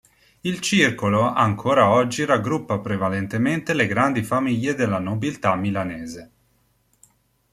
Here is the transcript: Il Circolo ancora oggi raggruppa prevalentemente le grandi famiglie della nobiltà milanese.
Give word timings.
Il 0.39 0.61
Circolo 0.61 1.31
ancora 1.31 1.91
oggi 1.91 2.25
raggruppa 2.25 2.79
prevalentemente 2.79 3.75
le 3.75 3.85
grandi 3.85 4.23
famiglie 4.23 4.73
della 4.73 4.97
nobiltà 4.97 5.53
milanese. 5.53 6.31